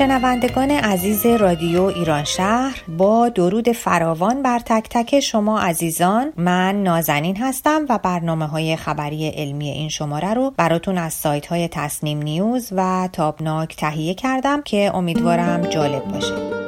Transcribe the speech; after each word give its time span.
شنوندگان 0.00 0.70
عزیز 0.70 1.26
رادیو 1.26 1.82
ایران 1.82 2.24
شهر 2.24 2.82
با 2.88 3.28
درود 3.28 3.72
فراوان 3.72 4.42
بر 4.42 4.58
تک 4.58 4.88
تک 4.90 5.20
شما 5.20 5.60
عزیزان. 5.60 6.32
من 6.36 6.82
نازنین 6.82 7.36
هستم 7.36 7.86
و 7.88 7.98
برنامه 7.98 8.46
های 8.46 8.76
خبری 8.76 9.28
علمی 9.28 9.70
این 9.70 9.88
شماره 9.88 10.34
رو 10.34 10.52
براتون 10.56 10.98
از 10.98 11.12
سایت 11.12 11.46
های 11.46 11.68
تصنیم 11.68 12.22
نیوز 12.22 12.68
و 12.72 13.08
تابناک 13.12 13.76
تهیه 13.76 14.14
کردم 14.14 14.62
که 14.62 14.90
امیدوارم 14.94 15.60
جالب 15.60 16.04
باشه. 16.04 16.59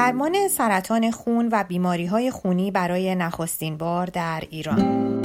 درمان 0.00 0.48
سرطان 0.48 1.10
خون 1.10 1.48
و 1.52 1.64
بیماری 1.64 2.06
های 2.06 2.30
خونی 2.30 2.70
برای 2.70 3.14
نخستین 3.14 3.76
بار 3.76 4.06
در 4.06 4.42
ایران. 4.50 5.20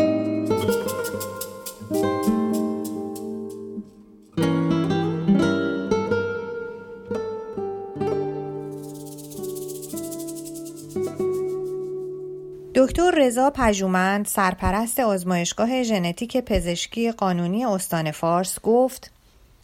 دکتر 12.75 13.11
رضا 13.17 13.49
پژومند 13.49 14.25
سرپرست 14.25 14.99
آزمایشگاه 14.99 15.83
ژنتیک 15.83 16.37
پزشکی 16.37 17.11
قانونی 17.11 17.65
استان 17.65 18.11
فارس 18.11 18.59
گفت 18.63 19.14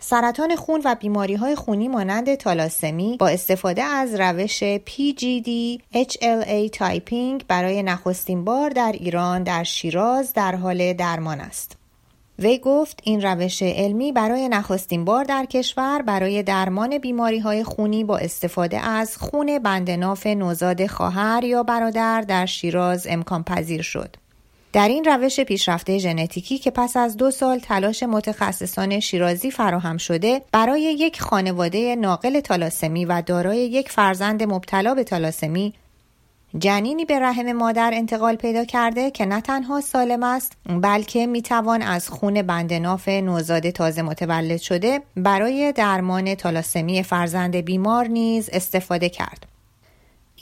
سرطان 0.04 0.56
خون 0.56 0.82
و 0.86 0.96
بیماری 0.96 1.36
های 1.36 1.56
خونی 1.56 1.88
مانند 1.88 2.36
تالاسمی 2.36 3.18
با 3.20 3.28
استفاده 3.28 3.84
از 3.84 4.20
روش 4.20 4.64
PGD 4.64 5.50
HLA 5.94 6.70
typing 6.74 7.46
برای 7.48 7.84
نخستین 7.84 8.46
بار 8.46 8.70
در 8.70 8.92
ایران 8.92 9.44
در 9.44 9.64
شیراز 9.64 10.34
در 10.34 10.56
حال 10.56 10.94
درمان 10.94 11.40
است. 11.40 11.78
وی 12.40 12.58
گفت 12.58 13.00
این 13.04 13.22
روش 13.22 13.64
علمی 13.64 14.12
برای 14.12 14.50
نخستین 14.50 15.06
بار 15.06 15.24
در 15.24 15.46
کشور 15.46 16.02
برای 16.02 16.44
درمان 16.44 16.98
بیماری 16.98 17.40
های 17.40 17.64
خونی 17.64 18.04
با 18.04 18.18
استفاده 18.18 18.80
از 18.80 19.18
خون 19.18 19.60
بندناف 19.60 20.28
نوزاد 20.28 20.88
خواهر 20.88 21.44
یا 21.44 21.64
برادر 21.64 22.22
در 22.22 22.46
شیراز 22.46 23.08
امکان 23.10 23.44
پذیر 23.44 23.82
شد. 23.82 24.21
در 24.74 24.88
این 24.88 25.06
روش 25.06 25.40
پیشرفته 25.40 25.98
ژنتیکی 25.98 26.58
که 26.58 26.72
پس 26.72 26.98
از 26.98 27.18
دو 27.18 27.32
سال 27.32 27.60
تلاش 27.60 28.04
متخصصان 28.04 29.00
شیرازی 29.00 29.52
فراهم 29.52 29.98
شده 29.98 30.42
برای 30.52 30.82
یک 30.82 31.22
خانواده 31.22 31.96
ناقل 31.96 32.40
تالاسمی 32.40 33.06
و 33.06 33.22
دارای 33.22 33.58
یک 33.58 33.90
فرزند 33.90 34.44
مبتلا 34.44 34.94
به 34.94 35.04
تالاسمی 35.04 35.74
جنینی 36.58 37.06
به 37.06 37.20
رحم 37.20 37.52
مادر 37.52 37.92
انتقال 37.94 38.36
پیدا 38.36 38.66
کرده 38.66 39.12
که 39.12 39.26
نه 39.26 39.42
تنها 39.42 39.82
سالم 39.82 40.24
است 40.24 40.54
بلکه 40.70 41.28
می‌توان 41.28 41.82
از 41.82 42.10
خون 42.10 42.42
بندناف 42.42 43.08
نوزاد 43.08 43.70
تازه 43.70 44.02
متولد 44.02 44.58
شده 44.58 45.02
برای 45.18 45.72
درمان 45.72 46.36
تالاسمی 46.36 47.04
فرزند 47.04 47.56
بیمار 47.56 48.08
نیز 48.08 48.50
استفاده 48.54 49.10
کرد. 49.10 49.46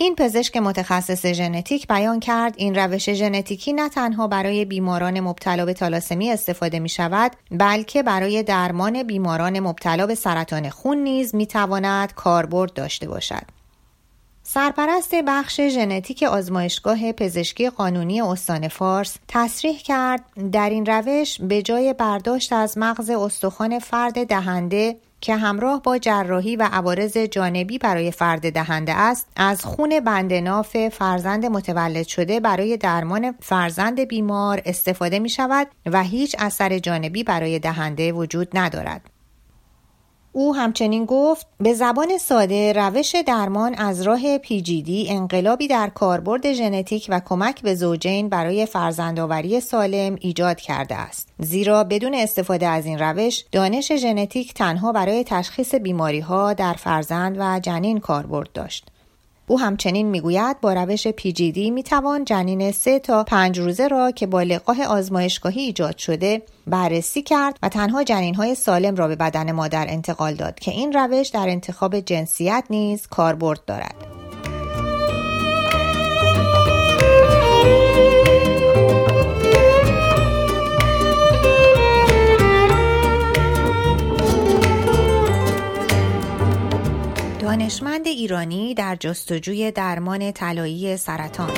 این 0.01 0.15
پزشک 0.15 0.57
متخصص 0.57 1.25
ژنتیک 1.25 1.87
بیان 1.87 2.19
کرد 2.19 2.53
این 2.57 2.75
روش 2.75 3.09
ژنتیکی 3.09 3.73
نه 3.73 3.89
تنها 3.89 4.27
برای 4.27 4.65
بیماران 4.65 5.19
مبتلا 5.19 5.65
به 5.65 5.73
تالاسمی 5.73 6.31
استفاده 6.31 6.79
می 6.79 6.89
شود 6.89 7.31
بلکه 7.51 8.03
برای 8.03 8.43
درمان 8.43 9.03
بیماران 9.03 9.59
مبتلا 9.59 10.07
به 10.07 10.15
سرطان 10.15 10.69
خون 10.69 10.97
نیز 10.97 11.35
می 11.35 11.47
تواند 11.47 12.13
کاربرد 12.13 12.73
داشته 12.73 13.07
باشد. 13.07 13.43
سرپرست 14.43 15.15
بخش 15.15 15.61
ژنتیک 15.61 16.23
آزمایشگاه 16.23 17.11
پزشکی 17.11 17.69
قانونی 17.69 18.21
استان 18.21 18.67
فارس 18.67 19.17
تصریح 19.27 19.77
کرد 19.77 20.23
در 20.51 20.69
این 20.69 20.85
روش 20.85 21.41
به 21.41 21.61
جای 21.61 21.93
برداشت 21.93 22.53
از 22.53 22.77
مغز 22.77 23.09
استخوان 23.09 23.79
فرد 23.79 24.27
دهنده 24.27 24.95
که 25.21 25.35
همراه 25.35 25.81
با 25.81 25.97
جراحی 25.97 26.55
و 26.55 26.69
عوارض 26.71 27.17
جانبی 27.17 27.77
برای 27.77 28.11
فرد 28.11 28.53
دهنده 28.53 28.93
است 28.93 29.27
از 29.35 29.65
خون 29.65 29.99
بندناف 29.99 30.87
فرزند 30.87 31.45
متولد 31.45 32.07
شده 32.07 32.39
برای 32.39 32.77
درمان 32.77 33.35
فرزند 33.41 33.99
بیمار 33.99 34.61
استفاده 34.65 35.19
می 35.19 35.29
شود 35.29 35.67
و 35.85 36.03
هیچ 36.03 36.35
اثر 36.39 36.79
جانبی 36.79 37.23
برای 37.23 37.59
دهنده 37.59 38.11
وجود 38.11 38.47
ندارد. 38.53 39.18
او 40.31 40.55
همچنین 40.55 41.05
گفت 41.05 41.47
به 41.57 41.73
زبان 41.73 42.17
ساده 42.17 42.73
روش 42.73 43.15
درمان 43.27 43.73
از 43.73 44.01
راه 44.01 44.37
پیجیدی 44.37 45.09
انقلابی 45.09 45.67
در 45.67 45.89
کاربرد 45.89 46.53
ژنتیک 46.53 47.07
و 47.09 47.21
کمک 47.25 47.61
به 47.61 47.75
زوجین 47.75 48.29
برای 48.29 48.65
فرزندآوری 48.65 49.59
سالم 49.59 50.15
ایجاد 50.19 50.59
کرده 50.59 50.95
است. 50.95 51.29
زیرا 51.39 51.83
بدون 51.83 52.13
استفاده 52.13 52.67
از 52.67 52.85
این 52.85 52.99
روش 52.99 53.45
دانش 53.51 53.95
ژنتیک 53.95 54.53
تنها 54.53 54.91
برای 54.91 55.23
تشخیص 55.23 55.75
بیماری 55.75 56.19
ها 56.19 56.53
در 56.53 56.73
فرزند 56.73 57.35
و 57.39 57.59
جنین 57.59 57.99
کاربرد 57.99 58.51
داشت. 58.53 58.85
او 59.49 59.59
همچنین 59.59 60.07
می‌گوید 60.07 60.61
با 60.61 60.73
روش 60.73 61.07
پیجیدی 61.07 61.71
می‌توان 61.71 62.25
جنین 62.25 62.71
سه 62.71 62.99
تا 62.99 63.23
پنج 63.23 63.59
روزه 63.59 63.87
را 63.87 64.11
که 64.11 64.27
با 64.27 64.43
لقاه 64.43 64.83
آزمایشگاهی 64.83 65.61
ایجاد 65.61 65.97
شده 65.97 66.41
بررسی 66.67 67.21
کرد 67.21 67.57
و 67.63 67.69
تنها 67.69 68.03
جنین 68.03 68.35
های 68.35 68.55
سالم 68.55 68.95
را 68.95 69.07
به 69.07 69.15
بدن 69.15 69.51
مادر 69.51 69.85
انتقال 69.89 70.33
داد 70.33 70.59
که 70.59 70.71
این 70.71 70.93
روش 70.93 71.27
در 71.27 71.49
انتخاب 71.49 71.99
جنسیت 71.99 72.63
نیز 72.69 73.07
کاربرد 73.07 73.65
دارد. 73.65 74.08
دانشمند 87.49 88.07
ایرانی 88.07 88.73
در 88.73 88.95
جستجوی 88.99 89.71
درمان 89.71 90.31
طلایی 90.31 90.97
سرطان 90.97 91.49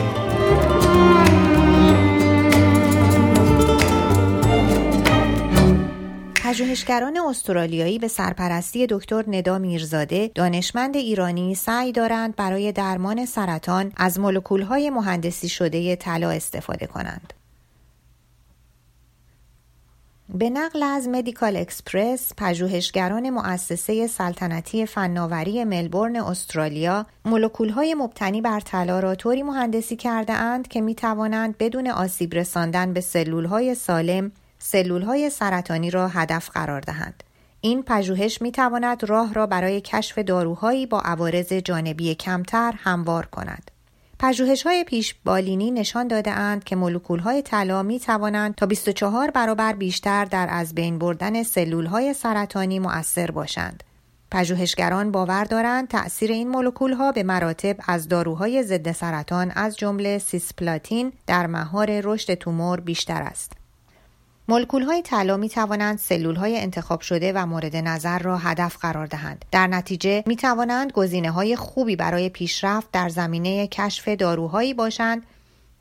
پژوهشگران 6.44 7.18
استرالیایی 7.18 8.00
به 8.00 8.08
سرپرستی 8.08 8.88
دکتر 8.90 9.24
ندا 9.28 9.58
میرزاده 9.58 10.32
دانشمند 10.36 10.98
ایرانی 10.98 11.56
سعی 11.56 11.92
دارند 11.92 12.36
برای 12.36 12.72
درمان 12.72 13.26
سرطان 13.26 13.92
از 13.98 14.20
مولکولهای 14.20 14.90
مهندسی 14.90 15.50
شده 15.50 15.96
طلا 15.96 16.30
استفاده 16.30 16.88
کنند. 16.88 17.34
به 20.34 20.50
نقل 20.50 20.84
از 20.84 21.08
Medical 21.08 21.58
Xpress 21.58 22.32
پژوهشگران 22.38 23.30
مؤسسه 23.30 24.08
سلطنتی 24.08 24.86
فناوری 24.86 25.64
ملبورن 25.64 26.16
استرالیا 26.16 27.06
مولکولهای 27.26 27.94
مبتنی 27.94 28.42
بر 28.42 28.60
طلا 28.60 29.00
را 29.00 29.16
طوری 29.16 29.44
مهندسی 29.44 29.96
کرده 29.96 30.34
اند 30.34 30.68
که 30.68 30.82
می 30.82 30.96
توانند 30.96 31.58
بدون 31.58 31.90
آسیب 31.90 32.34
رساندن 32.34 32.94
به 32.94 33.02
سلولهای 33.02 33.76
سالم 33.76 34.32
سلولهای 34.60 35.30
سرطانی 35.30 35.92
را 35.92 36.08
هدف 36.08 36.50
قرار 36.50 36.82
دهند. 36.82 37.24
این 37.62 37.84
پژوهش 37.84 38.42
می 38.42 38.52
تواند 38.52 39.04
راه 39.04 39.34
را 39.34 39.48
برای 39.48 39.82
کشف 39.82 40.18
داروهایی 40.18 40.86
با 40.86 41.00
عوارض 41.00 41.54
جانبی 41.54 42.16
کمتر 42.16 42.74
هموار 42.78 43.26
کند. 43.26 43.71
پژوهش 44.22 44.64
های 44.64 44.84
پیش 44.84 45.16
بالینی 45.26 45.72
نشان 45.72 46.08
داده 46.08 46.32
اند 46.32 46.64
که 46.64 46.76
مولکول 46.76 47.20
های 47.20 47.42
طلا 47.42 47.84
می 47.84 48.00
توانند 48.00 48.56
تا 48.56 48.66
24 48.66 49.32
برابر 49.32 49.74
بیشتر 49.74 50.26
در 50.26 50.48
از 50.52 50.76
بین 50.76 51.00
بردن 51.00 51.44
سلول 51.44 51.86
های 51.86 52.14
سرطانی 52.14 52.80
مؤثر 52.80 53.32
باشند. 53.32 53.84
پژوهشگران 54.32 55.12
باور 55.12 55.44
دارند 55.44 55.88
تأثیر 55.88 56.32
این 56.32 56.50
مولکول 56.50 56.94
ها 56.94 57.12
به 57.12 57.24
مراتب 57.24 57.76
از 57.88 58.08
داروهای 58.08 58.64
ضد 58.64 58.92
سرطان 58.92 59.52
از 59.56 59.78
جمله 59.78 60.18
سیسپلاتین 60.18 61.14
در 61.28 61.48
مهار 61.48 62.02
رشد 62.04 62.34
تومور 62.34 62.80
بیشتر 62.80 63.22
است. 63.22 63.61
مولکول 64.52 64.84
های 64.84 65.02
طلا 65.02 65.38
می 65.38 65.50
توانند 65.50 65.98
سلول 65.98 66.36
های 66.36 66.58
انتخاب 66.58 67.02
شده 67.02 67.34
و 67.36 67.46
مورد 67.46 67.76
نظر 67.76 68.20
را 68.20 68.38
هدف 68.38 68.78
قرار 68.78 69.06
دهند. 69.06 69.46
در 69.52 69.68
نتیجه 69.68 70.24
می 70.26 70.36
توانند 70.36 70.92
گزینه 70.92 71.32
های 71.32 71.56
خوبی 71.56 71.96
برای 71.96 72.30
پیشرفت 72.30 72.92
در 72.92 73.10
زمینه 73.10 73.68
کشف 73.68 74.08
داروهایی 74.08 74.74
باشند 74.74 75.24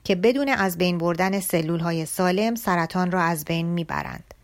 که 0.05 0.15
بدون 0.15 0.49
از 0.49 0.79
بین 0.79 0.99
بردن 0.99 1.41
سلول 1.41 1.81
های 1.81 2.07
سالم 2.07 2.55
سرطان 2.55 3.11
را 3.11 3.23
از 3.23 3.45
بین 3.45 3.67
می 3.67 3.85
برند. 3.85 4.35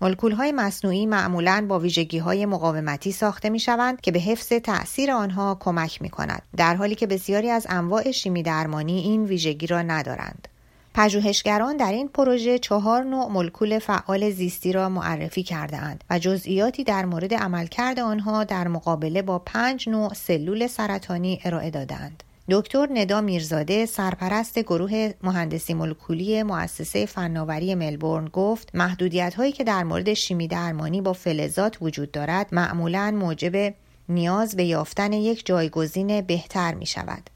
مولکول 0.00 0.32
های 0.32 0.52
مصنوعی 0.52 1.06
معمولا 1.06 1.66
با 1.68 1.78
ویژگی 1.78 2.18
های 2.18 2.46
مقاومتی 2.46 3.12
ساخته 3.12 3.50
می 3.50 3.60
شوند 3.60 4.00
که 4.00 4.12
به 4.12 4.18
حفظ 4.18 4.48
تأثیر 4.48 5.10
آنها 5.10 5.56
کمک 5.60 6.02
می 6.02 6.08
کند 6.10 6.42
در 6.56 6.74
حالی 6.74 6.94
که 6.94 7.06
بسیاری 7.06 7.50
از 7.50 7.66
انواع 7.68 8.10
شیمی 8.10 8.42
درمانی 8.42 9.00
این 9.00 9.24
ویژگی 9.24 9.66
را 9.66 9.82
ندارند. 9.82 10.48
پژوهشگران 10.94 11.76
در 11.76 11.92
این 11.92 12.08
پروژه 12.08 12.58
چهار 12.58 13.02
نوع 13.02 13.28
مولکول 13.28 13.78
فعال 13.78 14.30
زیستی 14.30 14.72
را 14.72 14.88
معرفی 14.88 15.42
کرده 15.42 15.76
اند 15.76 16.04
و 16.10 16.18
جزئیاتی 16.18 16.84
در 16.84 17.04
مورد 17.04 17.34
عملکرد 17.34 18.00
آنها 18.00 18.44
در 18.44 18.68
مقابله 18.68 19.22
با 19.22 19.38
پنج 19.38 19.88
نوع 19.88 20.14
سلول 20.14 20.66
سرطانی 20.66 21.40
ارائه 21.44 21.70
دادند. 21.70 22.22
دکتر 22.50 22.88
ندا 22.90 23.20
میرزاده 23.20 23.86
سرپرست 23.86 24.58
گروه 24.58 25.12
مهندسی 25.22 25.74
مولکولی 25.74 26.42
مؤسسه 26.42 27.06
فناوری 27.06 27.74
ملبورن 27.74 28.28
گفت 28.32 28.70
محدودیت 28.74 29.34
هایی 29.34 29.52
که 29.52 29.64
در 29.64 29.84
مورد 29.84 30.14
شیمی 30.14 30.48
درمانی 30.48 31.00
با 31.00 31.12
فلزات 31.12 31.76
وجود 31.80 32.10
دارد 32.10 32.48
معمولا 32.52 33.10
موجب 33.10 33.74
نیاز 34.08 34.56
به 34.56 34.64
یافتن 34.64 35.12
یک 35.12 35.46
جایگزین 35.46 36.20
بهتر 36.20 36.74
می 36.74 36.86
شود. 36.86 37.30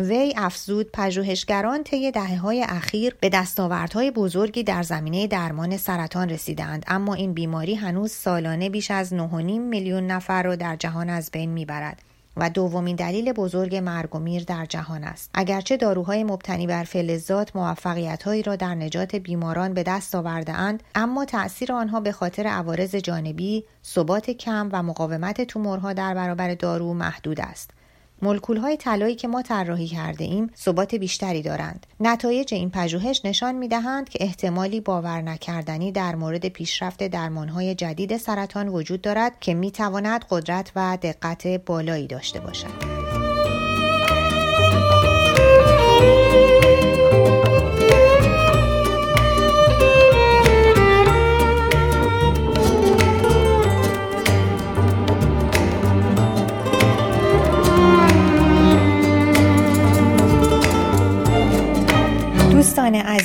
وی 0.00 0.34
افزود 0.36 0.90
پژوهشگران 0.92 1.84
طی 1.84 2.10
دهه 2.10 2.36
های 2.36 2.66
اخیر 2.68 3.16
به 3.20 3.28
دستاوردهای 3.28 4.10
بزرگی 4.10 4.62
در 4.62 4.82
زمینه 4.82 5.26
درمان 5.26 5.76
سرطان 5.76 6.28
رسیدند 6.28 6.84
اما 6.88 7.14
این 7.14 7.32
بیماری 7.32 7.74
هنوز 7.74 8.12
سالانه 8.12 8.70
بیش 8.70 8.90
از 8.90 9.14
9.5 9.14 9.14
میلیون 9.42 10.06
نفر 10.06 10.42
را 10.42 10.56
در 10.56 10.76
جهان 10.76 11.10
از 11.10 11.30
بین 11.30 11.50
می‌برد 11.50 12.02
و 12.36 12.50
دومین 12.50 12.96
دلیل 12.96 13.32
بزرگ 13.32 13.76
مرگ 13.76 14.14
و 14.14 14.18
میر 14.18 14.44
در 14.44 14.66
جهان 14.66 15.04
است. 15.04 15.30
اگرچه 15.34 15.76
داروهای 15.76 16.24
مبتنی 16.24 16.66
بر 16.66 16.84
فلزات 16.84 17.56
موفقیتهایی 17.56 18.42
را 18.42 18.56
در 18.56 18.74
نجات 18.74 19.16
بیماران 19.16 19.74
به 19.74 19.82
دست 19.82 20.14
آورده 20.14 20.52
اند 20.52 20.82
اما 20.94 21.24
تأثیر 21.24 21.72
آنها 21.72 22.00
به 22.00 22.12
خاطر 22.12 22.46
عوارض 22.46 22.94
جانبی 22.94 23.64
ثبات 23.84 24.30
کم 24.30 24.68
و 24.72 24.82
مقاومت 24.82 25.40
تومورها 25.40 25.92
در 25.92 26.14
برابر 26.14 26.54
دارو 26.54 26.94
محدود 26.94 27.40
است. 27.40 27.70
مولکول 28.22 28.56
های 28.56 28.76
طلایی 28.76 29.14
که 29.14 29.28
ما 29.28 29.42
طراحی 29.42 29.86
کرده 29.86 30.24
ایم 30.24 30.50
ثبات 30.56 30.94
بیشتری 30.94 31.42
دارند. 31.42 31.86
نتایج 32.00 32.54
این 32.54 32.70
پژوهش 32.70 33.20
نشان 33.24 33.54
می 33.54 33.68
دهند 33.68 34.08
که 34.08 34.24
احتمالی 34.24 34.80
باور 34.80 35.22
نکردنی 35.22 35.92
در 35.92 36.14
مورد 36.14 36.48
پیشرفت 36.48 37.08
درمان 37.08 37.48
های 37.48 37.74
جدید 37.74 38.16
سرطان 38.16 38.68
وجود 38.68 39.00
دارد 39.00 39.40
که 39.40 39.54
می 39.54 39.70
تواند 39.70 40.24
قدرت 40.30 40.72
و 40.76 40.98
دقت 41.02 41.46
بالایی 41.46 42.06
داشته 42.06 42.40
باشد. 42.40 42.89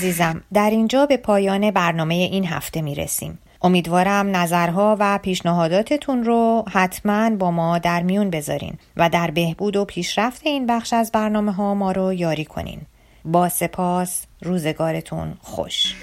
عزیزم 0.05 0.41
در 0.53 0.69
اینجا 0.69 1.05
به 1.05 1.17
پایان 1.17 1.71
برنامه 1.71 2.13
این 2.13 2.45
هفته 2.45 2.81
می 2.81 2.95
رسیم. 2.95 3.39
امیدوارم 3.61 4.35
نظرها 4.35 4.97
و 4.99 5.17
پیشنهاداتتون 5.17 6.23
رو 6.23 6.63
حتما 6.71 7.29
با 7.29 7.51
ما 7.51 7.77
در 7.77 8.03
میون 8.03 8.29
بذارین 8.29 8.77
و 8.97 9.09
در 9.09 9.31
بهبود 9.31 9.75
و 9.75 9.85
پیشرفت 9.85 10.41
این 10.43 10.67
بخش 10.67 10.93
از 10.93 11.11
برنامه 11.11 11.51
ها 11.51 11.73
ما 11.73 11.91
رو 11.91 12.13
یاری 12.13 12.45
کنین. 12.45 12.81
با 13.25 13.49
سپاس 13.49 14.25
روزگارتون 14.41 15.33
خوش. 15.41 15.95